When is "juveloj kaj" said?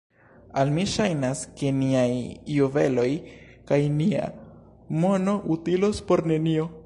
2.55-3.81